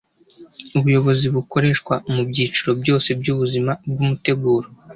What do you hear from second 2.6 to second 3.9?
byose byubuzima